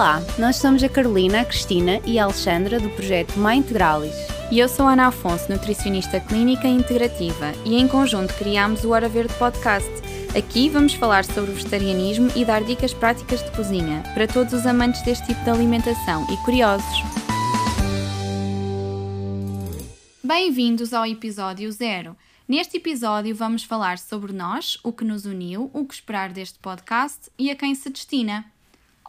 Olá, 0.00 0.18
nós 0.38 0.56
somos 0.56 0.82
a 0.82 0.88
Carolina, 0.88 1.42
a 1.42 1.44
Cristina 1.44 2.00
e 2.06 2.18
a 2.18 2.24
Alexandra 2.24 2.80
do 2.80 2.88
projeto 2.88 3.38
Mãe 3.38 3.58
Integralis. 3.58 4.14
E 4.50 4.58
eu 4.58 4.66
sou 4.66 4.86
Ana 4.88 5.08
Afonso, 5.08 5.52
nutricionista 5.52 6.18
clínica 6.18 6.66
integrativa, 6.66 7.52
e 7.66 7.76
em 7.76 7.86
conjunto 7.86 8.32
criámos 8.32 8.82
o 8.82 8.92
Hora 8.92 9.10
Verde 9.10 9.34
Podcast. 9.34 9.90
Aqui 10.34 10.70
vamos 10.70 10.94
falar 10.94 11.26
sobre 11.26 11.52
vegetarianismo 11.52 12.30
e 12.34 12.46
dar 12.46 12.64
dicas 12.64 12.94
práticas 12.94 13.44
de 13.44 13.50
cozinha 13.50 14.02
para 14.14 14.26
todos 14.26 14.54
os 14.54 14.66
amantes 14.66 15.02
deste 15.02 15.26
tipo 15.26 15.44
de 15.44 15.50
alimentação 15.50 16.26
e 16.32 16.36
curiosos. 16.46 17.02
Bem-vindos 20.24 20.94
ao 20.94 21.04
episódio 21.04 21.70
zero. 21.70 22.16
Neste 22.48 22.78
episódio 22.78 23.36
vamos 23.36 23.64
falar 23.64 23.98
sobre 23.98 24.32
nós, 24.32 24.78
o 24.82 24.94
que 24.94 25.04
nos 25.04 25.26
uniu, 25.26 25.70
o 25.74 25.84
que 25.84 25.92
esperar 25.92 26.32
deste 26.32 26.58
podcast 26.58 27.30
e 27.38 27.50
a 27.50 27.54
quem 27.54 27.74
se 27.74 27.90
destina. 27.90 28.46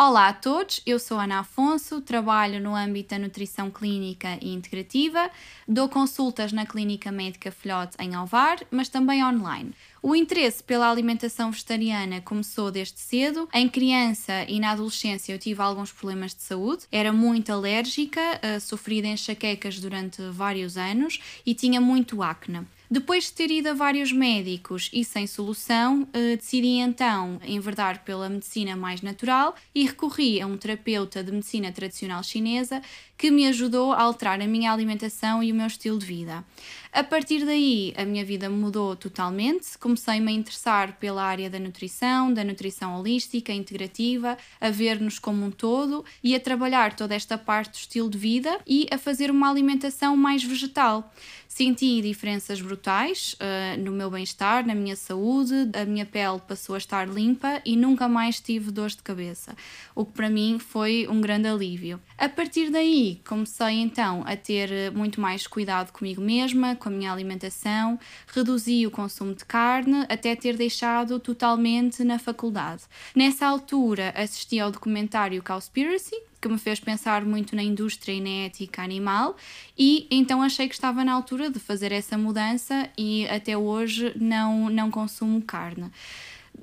Olá 0.03 0.29
a 0.29 0.33
todos, 0.33 0.81
eu 0.83 0.97
sou 0.97 1.19
Ana 1.19 1.41
Afonso, 1.41 2.01
trabalho 2.01 2.59
no 2.59 2.75
âmbito 2.75 3.09
da 3.09 3.19
nutrição 3.19 3.69
clínica 3.69 4.35
e 4.41 4.51
integrativa, 4.51 5.29
dou 5.67 5.87
consultas 5.87 6.51
na 6.51 6.65
Clínica 6.65 7.11
Médica 7.11 7.51
Filhote 7.51 7.97
em 7.99 8.15
Alvar, 8.15 8.57
mas 8.71 8.89
também 8.89 9.23
online. 9.23 9.75
O 10.01 10.15
interesse 10.15 10.63
pela 10.63 10.89
alimentação 10.89 11.51
vegetariana 11.51 12.19
começou 12.19 12.71
desde 12.71 12.99
cedo. 12.99 13.47
Em 13.53 13.69
criança 13.69 14.43
e 14.49 14.59
na 14.59 14.71
adolescência 14.71 15.33
eu 15.33 15.37
tive 15.37 15.61
alguns 15.61 15.91
problemas 15.91 16.33
de 16.33 16.41
saúde. 16.41 16.87
Era 16.91 17.13
muito 17.13 17.51
alérgica, 17.51 18.19
uh, 18.19 18.59
sofri 18.59 19.03
de 19.03 19.09
enxaquecas 19.09 19.79
durante 19.79 20.19
vários 20.31 20.77
anos 20.77 21.19
e 21.45 21.53
tinha 21.53 21.79
muito 21.79 22.23
acne. 22.23 22.65
Depois 22.93 23.23
de 23.23 23.31
ter 23.31 23.49
ido 23.49 23.69
a 23.69 23.73
vários 23.73 24.11
médicos 24.11 24.89
e 24.91 25.05
sem 25.05 25.25
solução, 25.25 26.05
eh, 26.11 26.35
decidi 26.35 26.79
então 26.79 27.39
enverdar 27.41 28.03
pela 28.03 28.27
medicina 28.27 28.75
mais 28.75 29.01
natural 29.01 29.55
e 29.73 29.85
recorri 29.85 30.41
a 30.41 30.45
um 30.45 30.57
terapeuta 30.57 31.23
de 31.23 31.31
medicina 31.31 31.71
tradicional 31.71 32.21
chinesa 32.21 32.81
que 33.17 33.31
me 33.31 33.47
ajudou 33.47 33.93
a 33.93 34.01
alterar 34.01 34.41
a 34.41 34.47
minha 34.47 34.73
alimentação 34.73 35.41
e 35.41 35.53
o 35.53 35.55
meu 35.55 35.67
estilo 35.67 35.99
de 35.99 36.05
vida. 36.05 36.43
A 36.91 37.03
partir 37.03 37.45
daí, 37.45 37.93
a 37.95 38.03
minha 38.03 38.25
vida 38.25 38.49
mudou 38.49 38.95
totalmente. 38.95 39.77
Comecei-me 39.77 40.29
a 40.29 40.35
interessar 40.35 40.97
pela 40.97 41.23
área 41.23 41.49
da 41.49 41.59
nutrição, 41.59 42.33
da 42.33 42.43
nutrição 42.43 42.99
holística, 42.99 43.53
integrativa, 43.53 44.37
a 44.59 44.69
ver-nos 44.69 45.17
como 45.17 45.45
um 45.45 45.51
todo 45.51 46.03
e 46.21 46.35
a 46.35 46.39
trabalhar 46.39 46.95
toda 46.95 47.15
esta 47.15 47.37
parte 47.37 47.71
do 47.71 47.75
estilo 47.75 48.09
de 48.09 48.17
vida 48.17 48.59
e 48.67 48.87
a 48.91 48.97
fazer 48.97 49.31
uma 49.31 49.49
alimentação 49.49 50.17
mais 50.17 50.43
vegetal. 50.43 51.13
Senti 51.53 52.01
diferenças 52.01 52.61
brutais 52.61 53.35
uh, 53.35 53.77
no 53.77 53.91
meu 53.91 54.09
bem-estar, 54.09 54.65
na 54.65 54.73
minha 54.73 54.95
saúde, 54.95 55.69
a 55.73 55.83
minha 55.83 56.05
pele 56.05 56.39
passou 56.47 56.75
a 56.75 56.77
estar 56.77 57.05
limpa 57.05 57.61
e 57.65 57.75
nunca 57.75 58.07
mais 58.07 58.39
tive 58.39 58.71
dores 58.71 58.95
de 58.95 59.03
cabeça, 59.03 59.53
o 59.93 60.05
que 60.05 60.13
para 60.13 60.29
mim 60.29 60.59
foi 60.59 61.09
um 61.09 61.19
grande 61.19 61.49
alívio. 61.49 61.99
A 62.17 62.29
partir 62.29 62.69
daí, 62.69 63.19
comecei 63.27 63.81
então 63.81 64.23
a 64.25 64.37
ter 64.37 64.71
eh, 64.71 64.89
muito 64.91 65.19
mais 65.19 65.45
cuidado 65.45 65.91
comigo 65.91 66.21
mesma, 66.21 66.73
com 66.77 66.87
a 66.87 66.91
minha 66.91 67.11
alimentação, 67.11 67.99
reduzi 68.27 68.87
o 68.87 68.91
consumo 68.91 69.35
de 69.35 69.43
carne 69.43 70.05
até 70.07 70.33
ter 70.37 70.55
deixado 70.55 71.19
totalmente 71.19 72.01
na 72.05 72.17
faculdade. 72.17 72.83
Nessa 73.13 73.45
altura, 73.45 74.13
assisti 74.15 74.57
ao 74.57 74.71
documentário 74.71 75.43
Cowspiracy, 75.43 76.15
que 76.41 76.49
me 76.49 76.57
fez 76.57 76.79
pensar 76.79 77.23
muito 77.23 77.55
na 77.55 77.63
indústria 77.63 78.13
e 78.13 78.19
na 78.19 78.45
ética 78.45 78.81
animal, 78.81 79.35
e 79.77 80.07
então 80.09 80.41
achei 80.41 80.67
que 80.67 80.73
estava 80.73 81.05
na 81.05 81.13
altura 81.13 81.49
de 81.49 81.59
fazer 81.59 81.91
essa 81.91 82.17
mudança 82.17 82.89
e 82.97 83.27
até 83.27 83.55
hoje 83.55 84.11
não, 84.15 84.69
não 84.69 84.89
consumo 84.89 85.41
carne. 85.41 85.91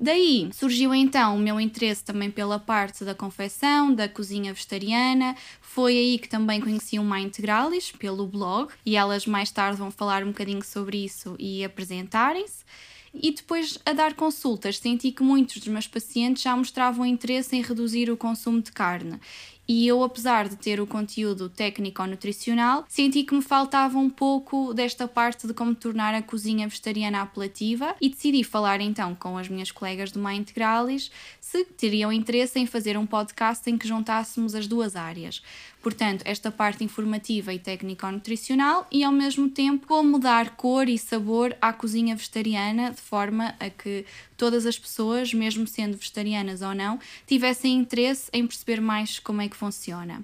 Daí 0.01 0.49
surgiu 0.53 0.93
então 0.93 1.35
o 1.35 1.39
meu 1.39 1.59
interesse 1.59 2.03
também 2.03 2.29
pela 2.29 2.59
parte 2.59 3.03
da 3.03 3.15
confecção, 3.15 3.93
da 3.93 4.07
cozinha 4.07 4.53
vegetariana. 4.53 5.35
Foi 5.61 5.97
aí 5.97 6.19
que 6.19 6.29
também 6.29 6.61
conheci 6.61 6.99
uma 6.99 7.19
Integralis 7.19 7.91
pelo 7.91 8.25
blog 8.27 8.71
e 8.85 8.95
elas 8.95 9.25
mais 9.25 9.51
tarde 9.51 9.77
vão 9.77 9.91
falar 9.91 10.23
um 10.23 10.27
bocadinho 10.27 10.63
sobre 10.63 11.03
isso 11.03 11.35
e 11.39 11.65
apresentarem-se. 11.65 12.63
E 13.13 13.31
depois, 13.31 13.79
a 13.85 13.91
dar 13.91 14.13
consultas, 14.13 14.77
senti 14.77 15.11
que 15.11 15.23
muitos 15.23 15.57
dos 15.57 15.67
meus 15.67 15.87
pacientes 15.87 16.43
já 16.43 16.55
mostravam 16.55 17.05
interesse 17.05 17.55
em 17.55 17.61
reduzir 17.61 18.09
o 18.11 18.15
consumo 18.15 18.61
de 18.61 18.71
carne 18.71 19.19
e 19.69 19.87
eu, 19.87 20.03
apesar 20.03 20.49
de 20.49 20.55
ter 20.55 20.81
o 20.81 20.87
conteúdo 20.87 21.47
técnico-nutricional, 21.47 22.85
senti 22.89 23.21
que 23.23 23.35
me 23.35 23.41
faltava 23.43 23.99
um 23.99 24.09
pouco 24.09 24.73
desta 24.73 25.07
parte 25.07 25.45
de 25.45 25.53
como 25.53 25.75
tornar 25.75 26.15
a 26.15 26.23
cozinha 26.23 26.67
vegetariana 26.67 27.21
apelativa 27.21 27.95
e 28.01 28.09
decidi 28.09 28.43
falar 28.43 28.81
então 28.81 29.13
com 29.13 29.37
as 29.37 29.47
minhas 29.47 29.69
colegas 29.69 30.11
do 30.11 30.19
Mãe 30.19 30.37
Integralis 30.37 31.11
se 31.39 31.63
teriam 31.65 32.11
interesse 32.11 32.57
em 32.57 32.65
fazer 32.65 32.97
um 32.97 33.05
podcast 33.05 33.69
em 33.69 33.77
que 33.77 33.87
juntássemos 33.87 34.55
as 34.55 34.65
duas 34.65 34.95
áreas. 34.95 35.43
Portanto, 35.81 36.23
esta 36.25 36.51
parte 36.51 36.83
informativa 36.83 37.53
e 37.53 37.59
técnico-nutricional 37.59 38.85
e 38.91 39.03
ao 39.03 39.13
mesmo 39.13 39.49
tempo 39.49 39.87
como 39.87 40.19
dar 40.19 40.55
cor 40.57 40.89
e 40.89 40.97
sabor 40.97 41.55
à 41.61 41.71
cozinha 41.71 42.15
vegetariana 42.15 42.91
de 42.91 42.99
forma 42.99 43.55
a 43.59 43.69
que 43.69 44.05
todas 44.35 44.65
as 44.65 44.77
pessoas, 44.77 45.33
mesmo 45.33 45.65
sendo 45.65 45.97
vegetarianas 45.97 46.61
ou 46.61 46.75
não, 46.75 46.99
tivessem 47.25 47.77
interesse 47.77 48.29
em 48.33 48.45
perceber 48.45 48.81
mais 48.81 49.19
como 49.19 49.41
é 49.41 49.47
que 49.47 49.55
funciona. 49.55 50.21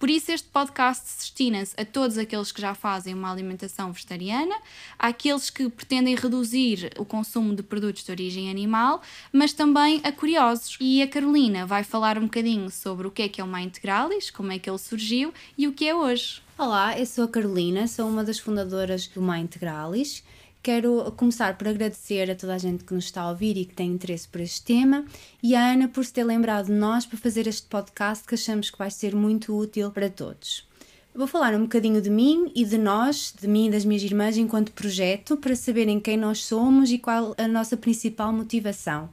Por 0.00 0.08
isso, 0.08 0.32
este 0.32 0.48
podcast 0.48 1.04
destina-se 1.18 1.78
a 1.78 1.84
todos 1.84 2.16
aqueles 2.16 2.50
que 2.50 2.58
já 2.62 2.74
fazem 2.74 3.12
uma 3.12 3.30
alimentação 3.30 3.92
vegetariana, 3.92 4.56
àqueles 4.98 5.50
que 5.50 5.68
pretendem 5.68 6.16
reduzir 6.16 6.90
o 6.96 7.04
consumo 7.04 7.54
de 7.54 7.62
produtos 7.62 8.02
de 8.02 8.10
origem 8.10 8.50
animal, 8.50 9.02
mas 9.30 9.52
também 9.52 10.00
a 10.02 10.10
curiosos. 10.10 10.78
E 10.80 11.02
a 11.02 11.06
Carolina 11.06 11.66
vai 11.66 11.84
falar 11.84 12.16
um 12.16 12.22
bocadinho 12.22 12.70
sobre 12.70 13.06
o 13.08 13.10
que 13.10 13.20
é 13.20 13.28
que 13.28 13.42
é 13.42 13.44
o 13.44 13.46
Má 13.46 13.60
Integralis, 13.60 14.30
como 14.30 14.50
é 14.50 14.58
que 14.58 14.70
ele 14.70 14.78
surgiu 14.78 15.34
e 15.58 15.68
o 15.68 15.72
que 15.74 15.86
é 15.86 15.94
hoje. 15.94 16.40
Olá, 16.56 16.98
eu 16.98 17.04
sou 17.04 17.24
a 17.24 17.28
Carolina, 17.28 17.86
sou 17.86 18.08
uma 18.08 18.24
das 18.24 18.38
fundadoras 18.38 19.06
do 19.06 19.20
Má 19.20 19.38
Integralis. 19.38 20.24
Quero 20.62 21.10
começar 21.16 21.56
por 21.56 21.68
agradecer 21.68 22.30
a 22.30 22.34
toda 22.34 22.54
a 22.54 22.58
gente 22.58 22.84
que 22.84 22.92
nos 22.92 23.06
está 23.06 23.22
a 23.22 23.30
ouvir 23.30 23.56
e 23.56 23.64
que 23.64 23.74
tem 23.74 23.92
interesse 23.92 24.28
por 24.28 24.42
este 24.42 24.62
tema 24.62 25.06
e 25.42 25.54
a 25.54 25.72
Ana 25.72 25.88
por 25.88 26.04
se 26.04 26.12
ter 26.12 26.22
lembrado 26.22 26.66
de 26.66 26.72
nós 26.72 27.06
para 27.06 27.16
fazer 27.18 27.46
este 27.46 27.66
podcast 27.66 28.28
que 28.28 28.34
achamos 28.34 28.68
que 28.68 28.76
vai 28.76 28.90
ser 28.90 29.14
muito 29.14 29.56
útil 29.56 29.90
para 29.90 30.10
todos. 30.10 30.68
Vou 31.14 31.26
falar 31.26 31.54
um 31.54 31.62
bocadinho 31.62 32.02
de 32.02 32.10
mim 32.10 32.52
e 32.54 32.62
de 32.66 32.76
nós, 32.76 33.34
de 33.40 33.48
mim 33.48 33.68
e 33.68 33.70
das 33.70 33.86
minhas 33.86 34.02
irmãs 34.02 34.36
enquanto 34.36 34.72
projeto, 34.72 35.34
para 35.38 35.56
saberem 35.56 35.98
quem 35.98 36.18
nós 36.18 36.44
somos 36.44 36.90
e 36.92 36.98
qual 36.98 37.34
a 37.38 37.48
nossa 37.48 37.74
principal 37.74 38.30
motivação. 38.30 39.08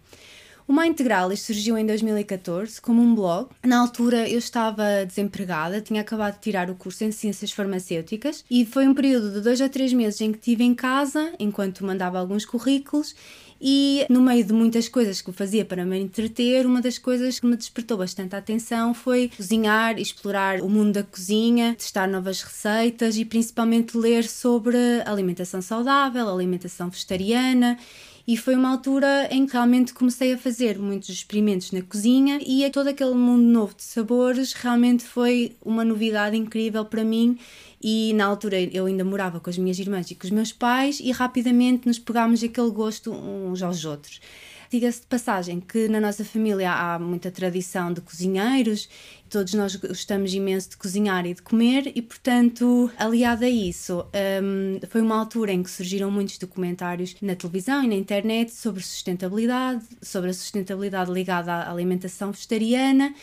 O 0.68 0.74
Má 0.74 0.86
Integralis 0.86 1.44
surgiu 1.44 1.78
em 1.78 1.86
2014 1.86 2.82
como 2.82 3.02
um 3.02 3.16
blog. 3.16 3.48
Na 3.66 3.80
altura 3.80 4.28
eu 4.28 4.38
estava 4.38 5.06
desempregada, 5.06 5.80
tinha 5.80 6.02
acabado 6.02 6.34
de 6.34 6.42
tirar 6.42 6.70
o 6.70 6.76
curso 6.76 7.06
em 7.06 7.12
Ciências 7.12 7.52
Farmacêuticas 7.52 8.44
e 8.52 8.66
foi 8.66 8.86
um 8.86 8.94
período 8.94 9.32
de 9.32 9.40
dois 9.40 9.62
a 9.62 9.70
três 9.70 9.94
meses 9.94 10.20
em 10.20 10.34
que 10.34 10.40
estive 10.40 10.66
em 10.66 10.76
casa, 10.76 11.32
enquanto 11.40 11.86
mandava 11.86 12.20
alguns 12.20 12.44
currículos 12.44 13.16
e 13.62 14.06
no 14.10 14.22
meio 14.22 14.44
de 14.44 14.52
muitas 14.52 14.90
coisas 14.90 15.22
que 15.22 15.30
eu 15.30 15.34
fazia 15.34 15.64
para 15.64 15.86
me 15.86 16.00
entreter, 16.00 16.66
uma 16.66 16.82
das 16.82 16.98
coisas 16.98 17.40
que 17.40 17.46
me 17.46 17.56
despertou 17.56 17.98
bastante 17.98 18.36
a 18.36 18.40
atenção 18.40 18.94
foi 18.94 19.32
cozinhar, 19.38 19.98
explorar 19.98 20.60
o 20.60 20.68
mundo 20.68 20.92
da 20.92 21.04
cozinha, 21.04 21.76
testar 21.76 22.08
novas 22.08 22.42
receitas 22.42 23.16
e 23.16 23.24
principalmente 23.24 23.98
ler 23.98 24.26
sobre 24.26 24.78
alimentação 25.06 25.62
saudável, 25.62 26.28
alimentação 26.28 26.90
vegetariana 26.90 27.80
e 28.28 28.36
foi 28.36 28.56
uma 28.56 28.70
altura 28.70 29.30
em 29.32 29.46
que 29.46 29.54
realmente 29.54 29.94
comecei 29.94 30.34
a 30.34 30.38
fazer 30.38 30.78
muitos 30.78 31.08
experimentos 31.08 31.72
na 31.72 31.82
cozinha 31.82 32.40
e 32.46 32.70
todo 32.70 32.88
aquele 32.88 33.14
mundo 33.14 33.44
novo 33.44 33.74
de 33.74 33.84
sabores 33.84 34.52
realmente 34.52 35.06
foi 35.06 35.56
uma 35.64 35.86
novidade 35.86 36.36
incrível 36.36 36.84
para 36.84 37.06
mim 37.06 37.40
e 37.82 38.12
na 38.14 38.26
altura 38.26 38.60
eu 38.62 38.86
ainda 38.86 39.06
morava 39.06 39.40
com 39.40 39.50
as 39.50 39.58
minhas 39.58 39.80
irmãs 39.80 40.12
e 40.12 40.16
com 40.16 40.26
os 40.26 40.32
meus 40.32 40.52
pais 40.52 41.00
e 41.00 41.10
rapidamente 41.12 41.88
nos 41.88 42.00
pegámos 42.00 42.44
aquele 42.44 42.70
gosto 42.70 43.14
uns 43.14 43.62
aos 43.62 43.86
outros. 43.86 44.20
Diga-se 44.70 45.02
de 45.02 45.08
passagem 45.08 45.60
que 45.62 45.88
na 45.88 46.00
nossa 46.02 46.26
família 46.26 46.72
há 46.72 47.00
muita 47.00 47.32
tradição 47.32 47.94
de 47.94 48.02
cozinheiros, 48.02 48.90
todos 49.30 49.54
nós 49.54 49.76
gostamos 49.76 50.34
imenso 50.34 50.72
de 50.72 50.78
cozinhar 50.78 51.26
e 51.26 51.34
de 51.34 51.42
comer, 51.42 51.92
e 51.96 52.02
portanto, 52.02 52.92
aliado 52.98 53.46
a 53.46 53.50
isso, 53.50 54.06
um, 54.44 54.80
foi 54.90 55.02
uma 55.02 55.18
altura 55.18 55.54
em 55.54 55.64
que 55.64 55.72
surgiram 55.72 56.12
muitos 56.12 56.38
documentários 56.38 57.16
na 57.22 57.36
televisão 57.36 57.84
e 57.84 57.88
na 57.88 57.96
internet 57.96 58.52
sobre 58.52 58.84
sustentabilidade, 58.84 59.84
sobre 60.02 60.30
a 60.30 60.34
sustentabilidade 60.34 61.12
ligada 61.12 61.54
à 61.54 61.72
alimentação 61.72 62.32
vegetariana 62.32 63.14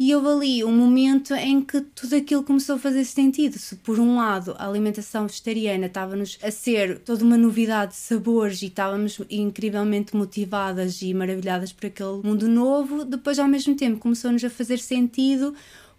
e 0.00 0.14
houve 0.14 0.28
ali 0.28 0.64
um 0.64 0.72
momento 0.72 1.34
em 1.34 1.60
que 1.60 1.78
tudo 1.82 2.16
aquilo 2.16 2.42
começou 2.42 2.76
a 2.76 2.78
fazer 2.78 3.04
sentido. 3.04 3.58
Se 3.58 3.76
por 3.76 4.00
um 4.00 4.16
lado 4.16 4.54
a 4.56 4.66
alimentação 4.66 5.26
vegetariana 5.26 5.84
estava-nos 5.84 6.38
a 6.42 6.50
ser 6.50 7.00
toda 7.00 7.22
uma 7.22 7.36
novidade 7.36 7.92
de 7.92 7.98
sabores 7.98 8.62
e 8.62 8.68
estávamos 8.68 9.20
incrivelmente 9.28 10.16
motivadas 10.16 11.02
e 11.02 11.12
maravilhadas 11.12 11.70
por 11.70 11.88
aquele 11.88 12.22
mundo 12.24 12.48
novo, 12.48 13.04
depois 13.04 13.38
ao 13.38 13.46
mesmo 13.46 13.76
tempo 13.76 14.00
começou-nos 14.00 14.42
a 14.42 14.48
fazer 14.48 14.78
sentido 14.78 15.54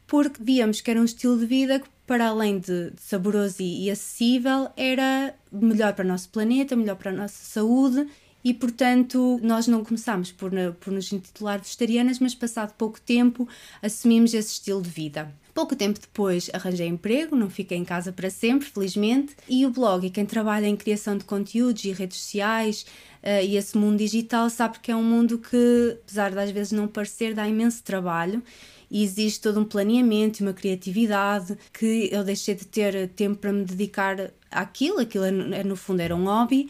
porque 0.07 0.43
víamos 0.43 0.81
que 0.81 0.89
era 0.89 0.99
um 0.99 1.05
estilo 1.05 1.37
de 1.37 1.45
vida 1.45 1.79
que, 1.79 1.87
para 2.07 2.29
além 2.29 2.57
de 2.57 2.91
saboroso 2.97 3.57
e 3.61 3.87
acessível, 3.91 4.69
era 4.75 5.35
melhor 5.51 5.93
para 5.93 6.03
o 6.03 6.07
nosso 6.07 6.27
planeta, 6.29 6.75
melhor 6.75 6.95
para 6.95 7.11
a 7.11 7.15
nossa 7.15 7.45
saúde 7.45 8.07
e, 8.43 8.53
portanto, 8.53 9.39
nós 9.43 9.67
não 9.67 9.83
começámos 9.83 10.31
por, 10.31 10.51
por 10.79 10.91
nos 10.91 11.11
intitular 11.11 11.59
vegetarianas, 11.59 12.19
mas 12.19 12.33
passado 12.33 12.73
pouco 12.77 12.99
tempo 12.99 13.47
assumimos 13.81 14.33
esse 14.33 14.53
estilo 14.53 14.81
de 14.81 14.89
vida. 14.89 15.31
Pouco 15.53 15.75
tempo 15.75 15.99
depois 15.99 16.49
arranjei 16.53 16.87
emprego, 16.87 17.35
não 17.35 17.49
fiquei 17.49 17.77
em 17.77 17.83
casa 17.83 18.11
para 18.11 18.29
sempre, 18.29 18.69
felizmente, 18.69 19.35
e 19.49 19.65
o 19.65 19.69
blog 19.69 20.07
e 20.07 20.09
quem 20.09 20.25
trabalha 20.25 20.65
em 20.65 20.77
criação 20.77 21.17
de 21.17 21.25
conteúdos 21.25 21.83
e 21.83 21.91
redes 21.91 22.17
sociais 22.17 22.85
uh, 23.21 23.43
e 23.43 23.57
esse 23.57 23.77
mundo 23.77 23.97
digital 23.97 24.49
sabe 24.49 24.79
que 24.79 24.91
é 24.91 24.95
um 24.95 25.03
mundo 25.03 25.37
que, 25.37 25.97
apesar 26.03 26.31
de 26.31 26.39
às 26.39 26.51
vezes 26.51 26.71
não 26.71 26.87
parecer, 26.87 27.33
dá 27.33 27.47
imenso 27.47 27.83
trabalho. 27.83 28.41
E 28.89 29.03
existe 29.03 29.39
todo 29.39 29.59
um 29.59 29.63
planeamento 29.63 30.39
e 30.39 30.43
uma 30.43 30.51
criatividade 30.53 31.57
que 31.73 32.09
eu 32.11 32.25
deixei 32.25 32.55
de 32.55 32.65
ter 32.65 33.09
tempo 33.09 33.37
para 33.37 33.53
me 33.53 33.63
dedicar 33.63 34.31
àquilo, 34.49 34.99
aquilo 34.99 35.25
no 35.65 35.77
fundo 35.77 36.01
era 36.01 36.13
um 36.13 36.25
hobby 36.25 36.69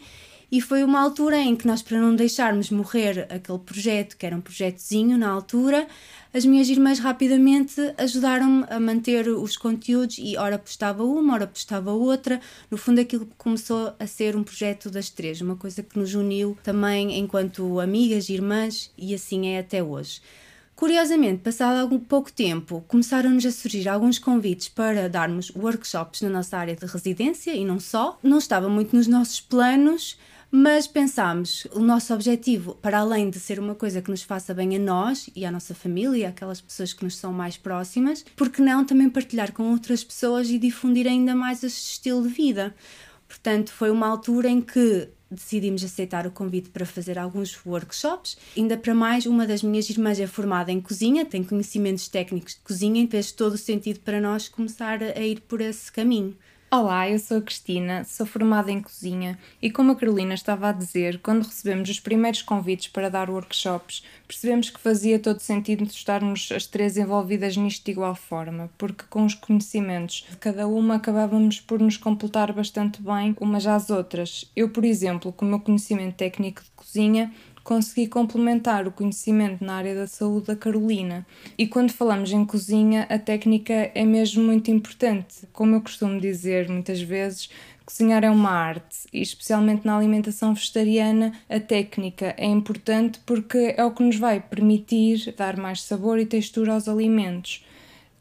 e 0.52 0.60
foi 0.60 0.84
uma 0.84 1.00
altura 1.00 1.38
em 1.38 1.56
que 1.56 1.66
nós, 1.66 1.80
para 1.80 1.98
não 1.98 2.14
deixarmos 2.14 2.68
morrer 2.68 3.26
aquele 3.30 3.58
projeto, 3.58 4.18
que 4.18 4.26
era 4.26 4.36
um 4.36 4.40
projetozinho 4.42 5.16
na 5.16 5.30
altura, 5.30 5.88
as 6.34 6.44
minhas 6.44 6.68
irmãs 6.68 6.98
rapidamente 6.98 7.80
ajudaram-me 7.96 8.66
a 8.68 8.78
manter 8.78 9.28
os 9.28 9.56
conteúdos 9.56 10.18
e 10.18 10.36
ora 10.36 10.58
postava 10.58 11.04
uma, 11.04 11.32
ora 11.32 11.46
postava 11.46 11.90
outra. 11.92 12.38
No 12.70 12.76
fundo, 12.76 13.00
aquilo 13.00 13.26
começou 13.38 13.94
a 13.98 14.06
ser 14.06 14.36
um 14.36 14.44
projeto 14.44 14.90
das 14.90 15.08
três, 15.08 15.40
uma 15.40 15.56
coisa 15.56 15.82
que 15.82 15.98
nos 15.98 16.14
uniu 16.14 16.54
também 16.62 17.18
enquanto 17.18 17.80
amigas, 17.80 18.28
irmãs 18.28 18.90
e 18.96 19.14
assim 19.14 19.48
é 19.48 19.58
até 19.58 19.82
hoje. 19.82 20.20
Curiosamente, 20.76 21.42
passado 21.42 21.78
algum 21.78 21.98
pouco 21.98 22.30
tempo, 22.30 22.84
começaram-nos 22.88 23.46
a 23.46 23.52
surgir 23.52 23.88
alguns 23.88 24.18
convites 24.18 24.68
para 24.68 25.08
darmos 25.08 25.50
workshops 25.54 26.20
na 26.20 26.28
nossa 26.28 26.58
área 26.58 26.76
de 26.76 26.84
residência 26.84 27.54
e 27.54 27.64
não 27.64 27.80
só. 27.80 28.18
Não 28.22 28.36
estava 28.36 28.68
muito 28.68 28.94
nos 28.94 29.06
nossos 29.06 29.40
planos, 29.40 30.18
mas 30.54 30.86
pensámos, 30.86 31.66
o 31.72 31.80
nosso 31.80 32.12
objetivo, 32.12 32.74
para 32.74 32.98
além 32.98 33.30
de 33.30 33.40
ser 33.40 33.58
uma 33.58 33.74
coisa 33.74 34.02
que 34.02 34.10
nos 34.10 34.22
faça 34.22 34.52
bem 34.52 34.76
a 34.76 34.78
nós 34.78 35.30
e 35.34 35.46
à 35.46 35.50
nossa 35.50 35.74
família, 35.74 36.28
aquelas 36.28 36.60
pessoas 36.60 36.92
que 36.92 37.02
nos 37.02 37.16
são 37.16 37.32
mais 37.32 37.56
próximas, 37.56 38.22
porque 38.36 38.60
não 38.60 38.84
também 38.84 39.08
partilhar 39.08 39.52
com 39.52 39.70
outras 39.70 40.04
pessoas 40.04 40.50
e 40.50 40.58
difundir 40.58 41.06
ainda 41.08 41.34
mais 41.34 41.64
este 41.64 41.92
estilo 41.92 42.22
de 42.22 42.28
vida. 42.28 42.74
Portanto, 43.26 43.72
foi 43.72 43.90
uma 43.90 44.06
altura 44.06 44.50
em 44.50 44.60
que 44.60 45.08
decidimos 45.30 45.82
aceitar 45.82 46.26
o 46.26 46.30
convite 46.30 46.68
para 46.68 46.84
fazer 46.84 47.18
alguns 47.18 47.58
workshops. 47.64 48.36
Ainda 48.54 48.76
para 48.76 48.94
mais, 48.94 49.24
uma 49.24 49.46
das 49.46 49.62
minhas 49.62 49.88
irmãs 49.88 50.20
é 50.20 50.26
formada 50.26 50.70
em 50.70 50.82
cozinha, 50.82 51.24
tem 51.24 51.42
conhecimentos 51.42 52.08
técnicos 52.08 52.56
de 52.56 52.60
cozinha 52.60 53.02
e 53.02 53.06
fez 53.06 53.32
todo 53.32 53.54
o 53.54 53.58
sentido 53.58 54.00
para 54.00 54.20
nós 54.20 54.50
começar 54.50 55.02
a 55.02 55.20
ir 55.20 55.40
por 55.40 55.62
esse 55.62 55.90
caminho. 55.90 56.36
Olá, 56.74 57.06
eu 57.06 57.18
sou 57.18 57.36
a 57.36 57.42
Cristina, 57.42 58.02
sou 58.02 58.24
formada 58.24 58.72
em 58.72 58.80
cozinha 58.80 59.38
e, 59.60 59.70
como 59.70 59.92
a 59.92 59.94
Carolina 59.94 60.32
estava 60.32 60.70
a 60.70 60.72
dizer, 60.72 61.20
quando 61.22 61.42
recebemos 61.44 61.90
os 61.90 62.00
primeiros 62.00 62.40
convites 62.40 62.88
para 62.88 63.10
dar 63.10 63.28
workshops, 63.28 64.02
percebemos 64.26 64.70
que 64.70 64.80
fazia 64.80 65.18
todo 65.18 65.38
sentido 65.40 65.84
estarmos 65.84 66.50
as 66.50 66.66
três 66.66 66.96
envolvidas 66.96 67.58
nisto 67.58 67.84
de 67.84 67.90
igual 67.90 68.14
forma, 68.14 68.70
porque 68.78 69.04
com 69.10 69.26
os 69.26 69.34
conhecimentos 69.34 70.26
de 70.30 70.36
cada 70.38 70.66
uma 70.66 70.94
acabávamos 70.94 71.60
por 71.60 71.78
nos 71.78 71.98
completar 71.98 72.50
bastante 72.54 73.02
bem 73.02 73.36
umas 73.38 73.66
às 73.66 73.90
outras. 73.90 74.50
Eu, 74.56 74.70
por 74.70 74.86
exemplo, 74.86 75.30
com 75.30 75.44
o 75.44 75.48
meu 75.50 75.60
conhecimento 75.60 76.16
técnico 76.16 76.62
de 76.62 76.70
cozinha, 76.74 77.30
consegui 77.62 78.06
complementar 78.06 78.86
o 78.86 78.92
conhecimento 78.92 79.64
na 79.64 79.74
área 79.74 79.94
da 79.94 80.06
saúde 80.06 80.46
da 80.46 80.56
Carolina. 80.56 81.26
E 81.56 81.66
quando 81.66 81.92
falamos 81.92 82.32
em 82.32 82.44
cozinha, 82.44 83.06
a 83.08 83.18
técnica 83.18 83.90
é 83.94 84.04
mesmo 84.04 84.42
muito 84.42 84.70
importante. 84.70 85.46
Como 85.52 85.74
eu 85.74 85.80
costumo 85.80 86.20
dizer 86.20 86.68
muitas 86.68 87.00
vezes, 87.00 87.50
cozinhar 87.84 88.24
é 88.24 88.30
uma 88.30 88.50
arte 88.50 89.06
e, 89.12 89.20
especialmente 89.20 89.86
na 89.86 89.96
alimentação 89.96 90.54
vegetariana, 90.54 91.32
a 91.48 91.60
técnica 91.60 92.34
é 92.36 92.46
importante 92.46 93.20
porque 93.24 93.74
é 93.76 93.84
o 93.84 93.92
que 93.92 94.02
nos 94.02 94.16
vai 94.16 94.40
permitir 94.40 95.34
dar 95.36 95.56
mais 95.56 95.82
sabor 95.82 96.18
e 96.18 96.26
textura 96.26 96.74
aos 96.74 96.88
alimentos. 96.88 97.64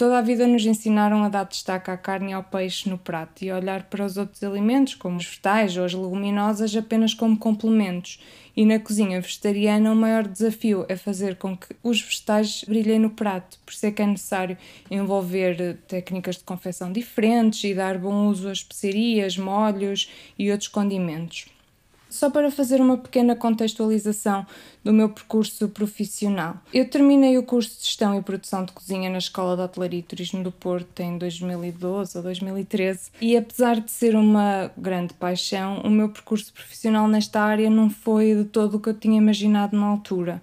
Toda 0.01 0.17
a 0.17 0.21
vida 0.21 0.47
nos 0.47 0.65
ensinaram 0.65 1.23
a 1.23 1.29
dar 1.29 1.43
destaque 1.43 1.91
à 1.91 1.95
carne 1.95 2.31
e 2.31 2.33
ao 2.33 2.43
peixe 2.43 2.89
no 2.89 2.97
prato 2.97 3.45
e 3.45 3.51
a 3.51 3.57
olhar 3.57 3.83
para 3.83 4.03
os 4.03 4.17
outros 4.17 4.41
alimentos, 4.43 4.95
como 4.95 5.17
os 5.17 5.25
vegetais 5.25 5.77
ou 5.77 5.85
as 5.85 5.93
leguminosas, 5.93 6.75
apenas 6.75 7.13
como 7.13 7.37
complementos. 7.37 8.19
E 8.55 8.65
na 8.65 8.79
cozinha 8.79 9.21
vegetariana, 9.21 9.91
o 9.91 9.95
maior 9.95 10.27
desafio 10.27 10.85
é 10.89 10.95
fazer 10.95 11.37
com 11.37 11.55
que 11.55 11.67
os 11.81 12.01
vegetais 12.01 12.63
brilhem 12.67 12.99
no 12.99 13.09
prato. 13.09 13.57
Por 13.65 13.71
isso 13.71 13.85
é 13.85 13.91
que 13.91 14.01
é 14.01 14.07
necessário 14.07 14.57
envolver 14.89 15.77
técnicas 15.87 16.37
de 16.37 16.43
confecção 16.43 16.91
diferentes 16.91 17.63
e 17.63 17.73
dar 17.73 17.97
bom 17.97 18.27
uso 18.27 18.49
a 18.49 18.51
especiarias, 18.51 19.37
molhos 19.37 20.11
e 20.37 20.51
outros 20.51 20.67
condimentos. 20.67 21.45
Só 22.11 22.29
para 22.29 22.51
fazer 22.51 22.79
uma 22.79 22.97
pequena 22.97 23.35
contextualização 23.35 24.45
do 24.83 24.91
meu 24.91 25.09
percurso 25.09 25.69
profissional. 25.69 26.57
Eu 26.73 26.89
terminei 26.89 27.37
o 27.37 27.43
curso 27.43 27.79
de 27.79 27.85
Gestão 27.85 28.17
e 28.17 28.21
Produção 28.21 28.65
de 28.65 28.73
Cozinha 28.73 29.09
na 29.09 29.17
Escola 29.17 29.55
de 29.55 29.63
Hotelaria 29.63 29.99
e 29.99 30.03
Turismo 30.03 30.43
do 30.43 30.51
Porto 30.51 30.99
em 30.99 31.17
2012 31.17 32.17
ou 32.17 32.23
2013 32.23 33.11
e 33.21 33.37
apesar 33.37 33.79
de 33.79 33.89
ser 33.89 34.15
uma 34.15 34.69
grande 34.77 35.13
paixão, 35.13 35.81
o 35.85 35.89
meu 35.89 36.09
percurso 36.09 36.51
profissional 36.53 37.07
nesta 37.07 37.41
área 37.41 37.69
não 37.69 37.89
foi 37.89 38.35
de 38.35 38.43
todo 38.43 38.75
o 38.75 38.79
que 38.79 38.89
eu 38.89 38.93
tinha 38.93 39.17
imaginado 39.17 39.77
na 39.77 39.85
altura. 39.85 40.41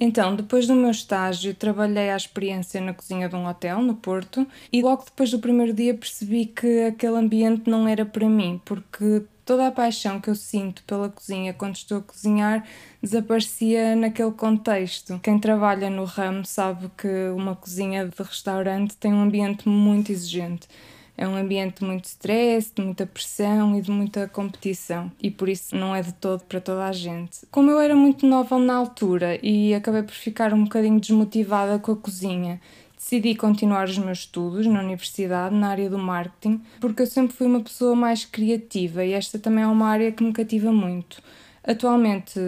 Então, 0.00 0.36
depois 0.36 0.66
do 0.66 0.74
meu 0.74 0.90
estágio, 0.90 1.54
trabalhei 1.54 2.10
a 2.10 2.16
experiência 2.16 2.80
na 2.80 2.94
cozinha 2.94 3.28
de 3.28 3.34
um 3.34 3.46
hotel 3.46 3.82
no 3.82 3.96
Porto 3.96 4.46
e 4.72 4.80
logo 4.80 5.04
depois 5.04 5.30
do 5.30 5.40
primeiro 5.40 5.72
dia 5.72 5.92
percebi 5.92 6.46
que 6.46 6.84
aquele 6.84 7.16
ambiente 7.16 7.68
não 7.68 7.88
era 7.88 8.06
para 8.06 8.28
mim, 8.28 8.60
porque 8.64 9.24
toda 9.44 9.66
a 9.66 9.72
paixão 9.72 10.20
que 10.20 10.30
eu 10.30 10.36
sinto 10.36 10.84
pela 10.84 11.08
cozinha 11.08 11.52
quando 11.52 11.74
estou 11.74 11.98
a 11.98 12.02
cozinhar 12.02 12.64
desaparecia 13.02 13.96
naquele 13.96 14.30
contexto. 14.30 15.18
Quem 15.20 15.38
trabalha 15.40 15.90
no 15.90 16.04
ramo 16.04 16.44
sabe 16.44 16.88
que 16.96 17.30
uma 17.34 17.56
cozinha 17.56 18.06
de 18.06 18.22
restaurante 18.22 18.96
tem 18.96 19.12
um 19.12 19.22
ambiente 19.22 19.68
muito 19.68 20.12
exigente. 20.12 20.68
É 21.20 21.26
um 21.26 21.34
ambiente 21.34 21.82
muito 21.82 22.04
stress, 22.04 22.72
de 22.72 22.80
muita 22.80 23.04
pressão 23.04 23.76
e 23.76 23.82
de 23.82 23.90
muita 23.90 24.28
competição, 24.28 25.10
e 25.20 25.32
por 25.32 25.48
isso 25.48 25.74
não 25.74 25.92
é 25.92 26.00
de 26.00 26.14
todo 26.14 26.44
para 26.44 26.60
toda 26.60 26.86
a 26.86 26.92
gente. 26.92 27.40
Como 27.50 27.68
eu 27.68 27.80
era 27.80 27.96
muito 27.96 28.24
nova 28.24 28.56
na 28.56 28.76
altura 28.76 29.36
e 29.42 29.74
acabei 29.74 30.04
por 30.04 30.14
ficar 30.14 30.54
um 30.54 30.62
bocadinho 30.62 31.00
desmotivada 31.00 31.76
com 31.80 31.90
a 31.90 31.96
cozinha, 31.96 32.60
decidi 32.96 33.34
continuar 33.34 33.88
os 33.88 33.98
meus 33.98 34.20
estudos 34.20 34.64
na 34.68 34.78
universidade, 34.78 35.56
na 35.56 35.70
área 35.70 35.90
do 35.90 35.98
marketing, 35.98 36.62
porque 36.80 37.02
eu 37.02 37.06
sempre 37.08 37.34
fui 37.34 37.48
uma 37.48 37.62
pessoa 37.62 37.96
mais 37.96 38.24
criativa 38.24 39.04
e 39.04 39.12
esta 39.12 39.40
também 39.40 39.64
é 39.64 39.66
uma 39.66 39.88
área 39.88 40.12
que 40.12 40.22
me 40.22 40.32
cativa 40.32 40.70
muito. 40.70 41.20
Atualmente 41.64 42.38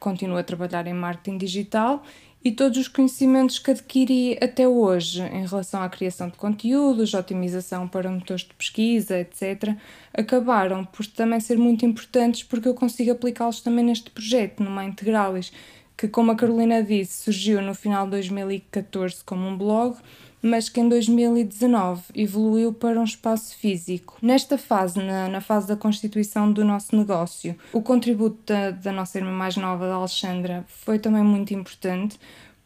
continuo 0.00 0.38
a 0.38 0.42
trabalhar 0.42 0.88
em 0.88 0.92
marketing 0.92 1.38
digital 1.38 2.02
e 2.44 2.52
todos 2.52 2.78
os 2.78 2.88
conhecimentos 2.88 3.58
que 3.58 3.70
adquiri 3.70 4.38
até 4.40 4.66
hoje 4.66 5.22
em 5.22 5.46
relação 5.46 5.82
à 5.82 5.88
criação 5.88 6.28
de 6.28 6.36
conteúdos, 6.36 7.14
otimização 7.14 7.88
para 7.88 8.10
motores 8.10 8.42
de 8.42 8.54
pesquisa, 8.54 9.18
etc., 9.18 9.74
acabaram 10.14 10.84
por 10.84 11.04
também 11.06 11.40
ser 11.40 11.58
muito 11.58 11.84
importantes 11.84 12.42
porque 12.42 12.68
eu 12.68 12.74
consigo 12.74 13.10
aplicá-los 13.10 13.60
também 13.60 13.84
neste 13.84 14.10
projeto, 14.10 14.62
numa 14.62 14.84
Integralis 14.84 15.52
que, 15.98 16.06
como 16.06 16.30
a 16.30 16.36
Carolina 16.36 16.80
disse, 16.80 17.24
surgiu 17.24 17.60
no 17.60 17.74
final 17.74 18.04
de 18.04 18.12
2014 18.12 19.24
como 19.24 19.48
um 19.48 19.58
blog, 19.58 19.96
mas 20.42 20.68
que 20.68 20.80
em 20.80 20.88
2019 20.88 22.02
evoluiu 22.14 22.72
para 22.72 23.00
um 23.00 23.04
espaço 23.04 23.56
físico. 23.56 24.16
Nesta 24.22 24.56
fase, 24.56 25.00
na, 25.00 25.28
na 25.28 25.40
fase 25.40 25.68
da 25.68 25.76
constituição 25.76 26.52
do 26.52 26.64
nosso 26.64 26.96
negócio, 26.96 27.56
o 27.72 27.82
contributo 27.82 28.38
da, 28.46 28.70
da 28.70 28.92
nossa 28.92 29.18
irmã 29.18 29.32
mais 29.32 29.56
nova, 29.56 29.86
da 29.86 29.94
Alexandra, 29.94 30.64
foi 30.68 30.98
também 30.98 31.22
muito 31.22 31.52
importante 31.54 32.18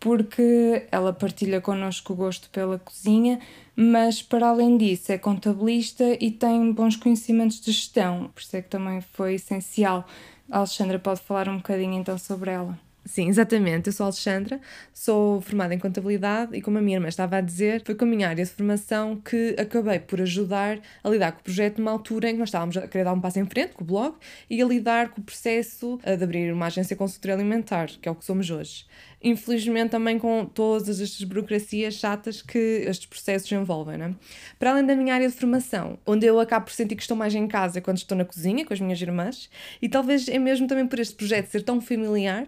porque 0.02 0.88
ela 0.90 1.12
partilha 1.12 1.60
connosco 1.60 2.12
o 2.12 2.16
gosto 2.16 2.50
pela 2.50 2.76
cozinha, 2.76 3.38
mas 3.76 4.20
para 4.20 4.48
além 4.48 4.76
disso 4.76 5.12
é 5.12 5.16
contabilista 5.16 6.16
e 6.20 6.28
tem 6.28 6.72
bons 6.72 6.96
conhecimentos 6.96 7.60
de 7.60 7.70
gestão, 7.70 8.28
por 8.34 8.40
isso 8.40 8.56
é 8.56 8.62
que 8.62 8.68
também 8.68 9.00
foi 9.00 9.34
essencial. 9.34 10.04
A 10.50 10.58
Alexandra 10.58 10.98
pode 10.98 11.20
falar 11.20 11.48
um 11.48 11.58
bocadinho 11.58 11.94
então 11.94 12.18
sobre 12.18 12.50
ela. 12.50 12.76
Sim, 13.04 13.28
exatamente. 13.28 13.88
Eu 13.88 13.92
sou 13.92 14.04
Alexandra, 14.04 14.60
sou 14.92 15.40
formada 15.40 15.74
em 15.74 15.78
contabilidade 15.78 16.56
e, 16.56 16.62
como 16.62 16.78
a 16.78 16.80
minha 16.80 16.96
irmã 16.96 17.08
estava 17.08 17.36
a 17.36 17.40
dizer, 17.40 17.82
foi 17.84 17.96
com 17.96 18.04
a 18.04 18.08
minha 18.08 18.28
área 18.28 18.44
de 18.44 18.50
formação 18.50 19.16
que 19.16 19.56
acabei 19.58 19.98
por 19.98 20.20
ajudar 20.20 20.78
a 21.02 21.08
lidar 21.08 21.32
com 21.32 21.40
o 21.40 21.42
projeto 21.42 21.78
numa 21.78 21.90
altura 21.90 22.30
em 22.30 22.34
que 22.34 22.38
nós 22.38 22.48
estávamos 22.48 22.76
a 22.76 22.86
querer 22.86 23.04
dar 23.04 23.12
um 23.12 23.20
passo 23.20 23.40
em 23.40 23.46
frente 23.46 23.72
com 23.72 23.82
o 23.82 23.86
blog 23.86 24.14
e 24.48 24.62
a 24.62 24.64
lidar 24.64 25.08
com 25.08 25.20
o 25.20 25.24
processo 25.24 25.98
eh, 26.04 26.16
de 26.16 26.22
abrir 26.22 26.52
uma 26.52 26.66
agência 26.66 26.94
consultoria 26.94 27.34
alimentar, 27.34 27.88
que 28.00 28.08
é 28.08 28.12
o 28.12 28.14
que 28.14 28.24
somos 28.24 28.48
hoje 28.50 28.86
infelizmente 29.22 29.90
também 29.90 30.18
com 30.18 30.44
todas 30.44 31.00
estas 31.00 31.22
burocracias 31.24 31.94
chatas 31.94 32.42
que 32.42 32.58
estes 32.86 33.06
processos 33.06 33.50
envolvem. 33.52 33.96
Né? 33.96 34.14
Para 34.58 34.70
além 34.70 34.84
da 34.84 34.96
minha 34.96 35.14
área 35.14 35.28
de 35.28 35.34
formação, 35.34 35.98
onde 36.06 36.26
eu 36.26 36.38
acabo 36.40 36.66
por 36.66 36.72
sentir 36.72 36.96
que 36.96 37.02
estou 37.02 37.16
mais 37.16 37.34
em 37.34 37.46
casa 37.46 37.80
quando 37.80 37.98
estou 37.98 38.16
na 38.16 38.24
cozinha 38.24 38.64
com 38.64 38.72
as 38.72 38.80
minhas 38.80 39.00
irmãs, 39.00 39.48
e 39.80 39.88
talvez 39.88 40.28
é 40.28 40.38
mesmo 40.38 40.66
também 40.66 40.86
por 40.86 40.98
este 40.98 41.14
projeto 41.14 41.46
ser 41.46 41.62
tão 41.62 41.80
familiar, 41.80 42.46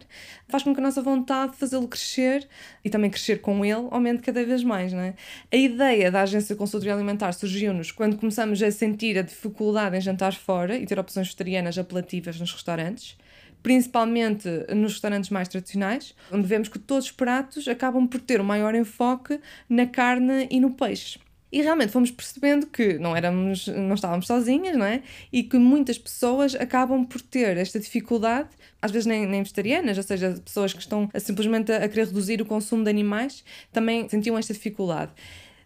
faz 0.49 0.63
com 0.63 0.75
que 0.75 0.81
a 0.81 0.83
nossa 0.83 1.03
vontade 1.03 1.53
de 1.53 1.59
fazê-lo 1.59 1.89
crescer 1.89 2.47
e 2.85 2.91
também 2.91 3.11
crescer 3.11 3.41
com 3.41 3.65
ele 3.65 3.89
aumente 3.91 4.23
cada 4.23 4.45
vez 4.45 4.65
mais. 4.65 4.93
Né? 4.93 5.15
A 5.53 5.57
ideia 5.57 6.11
da 6.11 6.23
agência 6.23 6.57
consultoria 6.57 6.95
alimentar 6.95 7.33
surgiu-nos 7.33 7.93
quando 7.93 8.17
começamos 8.17 8.63
a 8.63 8.71
sentir 8.71 9.19
a 9.19 9.23
dificuldade 9.23 9.97
em 9.97 10.01
jantar 10.01 10.35
fora 10.35 10.77
e 10.77 10.87
ter 10.87 10.99
opções 10.99 11.29
vegetarianas 11.29 11.79
apelativas 11.79 12.39
nos 12.39 12.53
restaurantes 12.53 13.17
principalmente 13.65 14.47
nos 14.75 14.93
restaurantes 14.93 15.31
mais 15.31 15.49
tradicionais, 15.49 16.15
onde 16.31 16.47
vemos 16.47 16.69
que 16.69 16.79
todos 16.79 17.07
os 17.07 17.11
pratos 17.11 17.67
acabam 17.67 18.07
por 18.07 18.21
ter 18.21 18.39
um 18.39 18.45
maior 18.45 18.75
enfoque 18.75 19.41
na 19.71 19.87
carne 19.87 20.47
e 20.51 20.61
no 20.61 20.73
peixe. 20.73 21.19
E 21.51 21.63
realmente 21.63 21.91
fomos 21.91 22.11
percebendo 22.11 22.67
que 22.67 22.99
não 22.99 23.17
éramos, 23.17 23.69
não 23.69 23.95
estávamos 23.95 24.27
sozinhas, 24.27 24.77
não 24.77 24.85
é? 24.85 25.03
E 25.33 25.43
que 25.43 25.57
muitas 25.57 25.97
pessoas 25.97 26.55
acabam 26.55 27.07
por 27.07 27.23
ter 27.23 27.57
esta 27.57 27.81
dificuldade, 27.81 28.49
às 28.83 28.91
vezes 28.91 29.07
nem, 29.07 29.25
nem 29.25 29.43
vegetarianas, 29.43 29.97
ou 29.97 30.03
seja, 30.03 30.33
pessoas 30.45 30.75
que 30.75 30.81
estão 30.81 31.09
a, 31.15 31.19
simplesmente 31.19 31.73
a 31.73 31.89
querer 31.89 32.09
reduzir 32.09 32.43
o 32.43 32.45
consumo 32.45 32.85
de 32.85 32.91
animais, 32.91 33.45
também 33.73 34.07
sentiam 34.11 34.37
esta 34.37 34.53
dificuldade. 34.53 35.13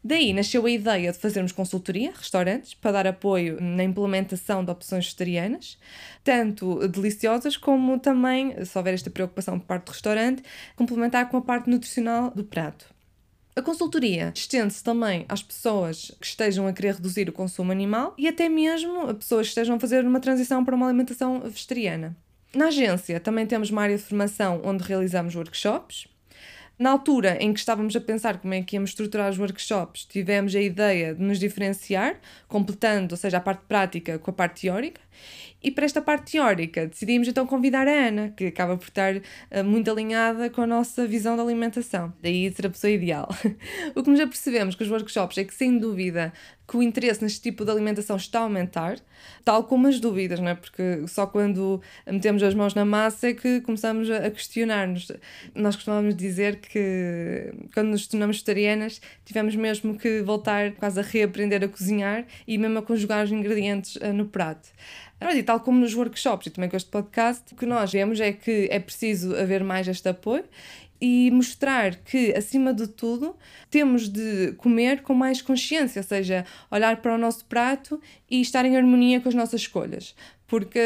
Daí 0.02 0.32
nasceu 0.32 0.64
a 0.64 0.70
ideia 0.70 1.12
de 1.12 1.18
fazermos 1.18 1.52
consultoria, 1.52 2.12
restaurantes, 2.14 2.74
para 2.74 2.92
dar 2.92 3.06
apoio 3.06 3.60
na 3.60 3.82
implementação 3.82 4.64
de 4.64 4.70
opções 4.70 5.06
vegetarianas, 5.06 5.78
tanto 6.22 6.86
deliciosas 6.88 7.56
como 7.56 7.98
também, 7.98 8.64
se 8.64 8.78
houver 8.78 8.94
esta 8.94 9.10
preocupação 9.10 9.58
por 9.58 9.66
parte 9.66 9.86
do 9.86 9.92
restaurante, 9.92 10.42
complementar 10.76 11.28
com 11.28 11.36
a 11.36 11.42
parte 11.42 11.68
nutricional 11.68 12.30
do 12.30 12.44
prato. 12.44 12.86
A 13.58 13.62
consultoria 13.62 14.32
estende-se 14.32 14.84
também 14.84 15.26
às 15.28 15.42
pessoas 15.42 16.12
que 16.20 16.26
estejam 16.26 16.68
a 16.68 16.72
querer 16.72 16.94
reduzir 16.94 17.28
o 17.28 17.32
consumo 17.32 17.72
animal 17.72 18.14
e 18.16 18.28
até 18.28 18.48
mesmo 18.48 19.00
a 19.10 19.14
pessoas 19.14 19.48
que 19.48 19.50
estejam 19.50 19.74
a 19.74 19.80
fazer 19.80 20.06
uma 20.06 20.20
transição 20.20 20.64
para 20.64 20.76
uma 20.76 20.86
alimentação 20.86 21.40
vegetariana. 21.40 22.16
Na 22.54 22.68
agência 22.68 23.18
também 23.18 23.46
temos 23.46 23.70
uma 23.70 23.82
área 23.82 23.96
de 23.96 24.02
formação 24.02 24.62
onde 24.64 24.84
realizamos 24.84 25.34
workshops. 25.34 26.06
Na 26.78 26.90
altura 26.90 27.36
em 27.40 27.52
que 27.52 27.58
estávamos 27.58 27.96
a 27.96 28.00
pensar 28.00 28.38
como 28.38 28.54
é 28.54 28.62
que 28.62 28.76
íamos 28.76 28.90
estruturar 28.90 29.30
os 29.30 29.38
workshops, 29.38 30.04
tivemos 30.04 30.54
a 30.54 30.60
ideia 30.60 31.12
de 31.12 31.20
nos 31.20 31.40
diferenciar, 31.40 32.20
completando, 32.46 33.14
ou 33.14 33.16
seja, 33.16 33.38
a 33.38 33.40
parte 33.40 33.62
prática 33.66 34.16
com 34.18 34.30
a 34.30 34.34
parte 34.34 34.62
teórica. 34.62 35.00
E 35.60 35.72
para 35.72 35.84
esta 35.84 36.00
parte 36.00 36.32
teórica, 36.32 36.86
decidimos 36.86 37.26
então 37.26 37.44
convidar 37.44 37.88
a 37.88 37.90
Ana, 37.90 38.32
que 38.36 38.46
acaba 38.46 38.76
por 38.76 38.86
estar 38.86 39.16
uh, 39.16 39.64
muito 39.64 39.90
alinhada 39.90 40.48
com 40.50 40.62
a 40.62 40.66
nossa 40.66 41.04
visão 41.04 41.36
da 41.36 41.42
alimentação. 41.42 42.12
Daí 42.22 42.48
ser 42.52 42.68
a 42.68 42.70
pessoa 42.70 42.92
ideal. 42.92 43.28
o 43.96 44.02
que 44.02 44.10
nos 44.10 44.20
apercebemos 44.20 44.76
com 44.76 44.84
os 44.84 44.90
workshops 44.90 45.36
é 45.36 45.42
que, 45.42 45.52
sem 45.52 45.76
dúvida, 45.76 46.32
que 46.68 46.76
o 46.76 46.82
interesse 46.82 47.22
neste 47.22 47.40
tipo 47.40 47.64
de 47.64 47.70
alimentação 47.70 48.16
está 48.16 48.40
a 48.40 48.42
aumentar, 48.42 48.98
tal 49.42 49.64
como 49.64 49.88
as 49.88 49.98
dúvidas, 49.98 50.38
não 50.38 50.48
é? 50.48 50.54
Porque 50.54 51.06
só 51.08 51.26
quando 51.26 51.80
metemos 52.06 52.42
as 52.42 52.54
mãos 52.54 52.74
na 52.74 52.84
massa 52.84 53.28
é 53.28 53.34
que 53.34 53.60
começamos 53.62 54.08
a 54.10 54.30
questionar-nos. 54.30 55.10
Nós 55.54 55.74
costumamos 55.74 56.14
dizer 56.14 56.56
que 56.56 56.67
quando 57.72 57.88
nos 57.88 58.06
tornamos 58.06 58.36
vegetarianas 58.36 59.00
tivemos 59.24 59.54
mesmo 59.56 59.98
que 59.98 60.22
voltar 60.22 60.72
quase 60.72 61.00
a 61.00 61.02
reaprender 61.02 61.62
a 61.64 61.68
cozinhar 61.68 62.26
e 62.46 62.58
mesmo 62.58 62.78
a 62.78 62.82
conjugar 62.82 63.24
os 63.24 63.32
ingredientes 63.32 63.96
uh, 63.96 64.12
no 64.12 64.26
prato. 64.26 64.68
E 65.34 65.42
tal 65.42 65.60
como 65.60 65.80
nos 65.80 65.94
workshops 65.94 66.46
e 66.46 66.50
também 66.50 66.70
com 66.70 66.76
este 66.76 66.90
podcast, 66.90 67.52
o 67.52 67.56
que 67.56 67.66
nós 67.66 67.92
vemos 67.92 68.20
é 68.20 68.32
que 68.32 68.68
é 68.70 68.78
preciso 68.78 69.34
haver 69.36 69.64
mais 69.64 69.88
este 69.88 70.08
apoio 70.08 70.44
e 71.00 71.30
mostrar 71.30 71.96
que, 71.96 72.32
acima 72.36 72.74
de 72.74 72.88
tudo, 72.88 73.36
temos 73.70 74.08
de 74.08 74.52
comer 74.56 75.02
com 75.02 75.14
mais 75.14 75.40
consciência, 75.40 76.00
ou 76.00 76.06
seja, 76.06 76.44
olhar 76.70 77.00
para 77.00 77.14
o 77.14 77.18
nosso 77.18 77.44
prato 77.44 78.00
e 78.28 78.40
estar 78.40 78.64
em 78.64 78.76
harmonia 78.76 79.20
com 79.20 79.28
as 79.28 79.34
nossas 79.34 79.60
escolhas. 79.60 80.14
Porque 80.48 80.80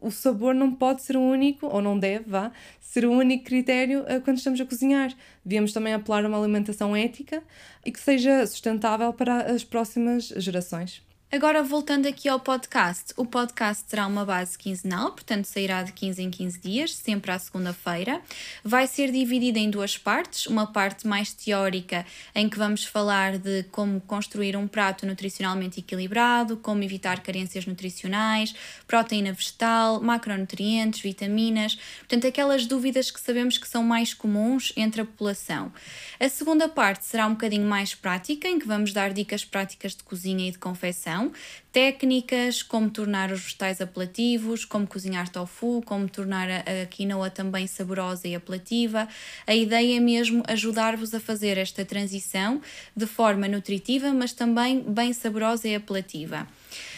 o 0.00 0.10
sabor 0.10 0.54
não 0.54 0.74
pode 0.74 1.02
ser 1.02 1.16
o 1.16 1.20
único, 1.20 1.66
ou 1.66 1.80
não 1.80 1.96
deve, 1.96 2.24
vá, 2.28 2.50
ser 2.80 3.04
o 3.04 3.12
único 3.12 3.44
critério 3.44 4.04
eh, 4.08 4.18
quando 4.18 4.38
estamos 4.38 4.60
a 4.60 4.64
cozinhar. 4.64 5.14
Devíamos 5.44 5.72
também 5.72 5.94
apelar 5.94 6.24
a 6.24 6.28
uma 6.28 6.38
alimentação 6.38 6.96
ética 6.96 7.42
e 7.84 7.92
que 7.92 8.00
seja 8.00 8.46
sustentável 8.46 9.12
para 9.12 9.52
as 9.52 9.62
próximas 9.62 10.28
gerações. 10.28 11.02
Agora, 11.34 11.64
voltando 11.64 12.06
aqui 12.06 12.28
ao 12.28 12.38
podcast, 12.38 13.12
o 13.16 13.26
podcast 13.26 13.82
terá 13.86 14.06
uma 14.06 14.24
base 14.24 14.56
quinzenal, 14.56 15.10
portanto 15.10 15.46
sairá 15.46 15.82
de 15.82 15.92
15 15.92 16.22
em 16.22 16.30
15 16.30 16.60
dias, 16.60 16.94
sempre 16.94 17.32
à 17.32 17.38
segunda-feira. 17.40 18.22
Vai 18.62 18.86
ser 18.86 19.10
dividido 19.10 19.58
em 19.58 19.68
duas 19.68 19.98
partes, 19.98 20.46
uma 20.46 20.64
parte 20.64 21.08
mais 21.08 21.32
teórica, 21.32 22.06
em 22.36 22.48
que 22.48 22.56
vamos 22.56 22.84
falar 22.84 23.36
de 23.36 23.64
como 23.72 24.00
construir 24.02 24.56
um 24.56 24.68
prato 24.68 25.04
nutricionalmente 25.04 25.80
equilibrado, 25.80 26.56
como 26.58 26.84
evitar 26.84 27.20
carências 27.20 27.66
nutricionais, 27.66 28.54
proteína 28.86 29.32
vegetal, 29.32 30.00
macronutrientes, 30.00 31.00
vitaminas, 31.00 31.74
portanto 31.98 32.28
aquelas 32.28 32.64
dúvidas 32.64 33.10
que 33.10 33.18
sabemos 33.18 33.58
que 33.58 33.66
são 33.66 33.82
mais 33.82 34.14
comuns 34.14 34.72
entre 34.76 35.00
a 35.00 35.04
população. 35.04 35.72
A 36.20 36.28
segunda 36.28 36.68
parte 36.68 37.04
será 37.04 37.26
um 37.26 37.32
bocadinho 37.32 37.66
mais 37.66 37.92
prática, 37.92 38.46
em 38.46 38.60
que 38.60 38.68
vamos 38.68 38.92
dar 38.92 39.12
dicas 39.12 39.44
práticas 39.44 39.96
de 39.96 40.04
cozinha 40.04 40.48
e 40.48 40.52
de 40.52 40.58
confecção 40.58 41.23
técnicas, 41.72 42.62
como 42.62 42.88
tornar 42.88 43.32
os 43.32 43.40
vegetais 43.40 43.80
apelativos, 43.80 44.64
como 44.64 44.86
cozinhar 44.86 45.28
tofu, 45.28 45.82
como 45.84 46.08
tornar 46.08 46.48
a, 46.48 46.86
quinoa 46.86 47.30
também 47.30 47.66
saborosa 47.66 48.28
e 48.28 48.34
apelativa. 48.34 49.08
A 49.46 49.54
ideia 49.54 49.96
é 49.96 50.00
mesmo 50.00 50.42
ajudar-vos 50.46 51.12
a 51.14 51.20
fazer 51.20 51.58
esta 51.58 51.84
transição 51.84 52.62
de 52.96 53.06
forma 53.06 53.48
nutritiva, 53.48 54.12
mas 54.12 54.32
também 54.32 54.80
bem 54.80 55.12
saborosa 55.12 55.68
e 55.68 55.74
apelativa. 55.74 56.46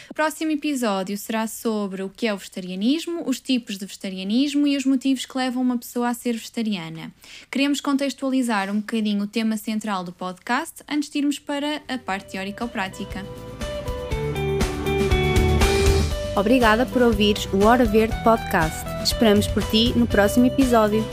O 0.09 0.13
próximo 0.13 0.51
episódio 0.51 1.17
será 1.17 1.47
sobre 1.47 2.01
o 2.01 2.09
que 2.09 2.27
é 2.27 2.33
o 2.33 2.37
vegetarianismo, 2.37 3.23
os 3.27 3.39
tipos 3.39 3.77
de 3.77 3.85
vegetarianismo 3.85 4.65
e 4.65 4.77
os 4.77 4.85
motivos 4.85 5.25
que 5.25 5.37
levam 5.37 5.61
uma 5.61 5.77
pessoa 5.77 6.09
a 6.09 6.13
ser 6.13 6.33
vegetariana. 6.33 7.11
Queremos 7.51 7.81
contextualizar 7.81 8.71
um 8.71 8.79
bocadinho 8.79 9.23
o 9.23 9.27
tema 9.27 9.57
central 9.57 10.03
do 10.03 10.13
podcast 10.13 10.83
antes 10.87 11.09
de 11.09 11.19
irmos 11.19 11.39
para 11.39 11.81
a 11.87 11.97
parte 11.97 12.31
teórica 12.31 12.63
ou 12.63 12.69
prática. 12.69 13.25
Obrigada 16.37 16.85
por 16.85 17.01
ouvires 17.01 17.49
o 17.51 17.65
Hora 17.65 17.83
Verde 17.83 18.15
Podcast. 18.23 18.85
Esperamos 19.03 19.47
por 19.47 19.63
ti 19.63 19.91
no 19.95 20.05
próximo 20.05 20.45
episódio. 20.45 21.03